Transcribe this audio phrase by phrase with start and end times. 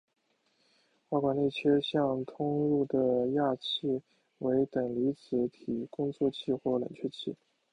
[1.09, 4.01] 外管内切向通入的氩气
[4.39, 7.35] 为等离子体工作气或冷却气。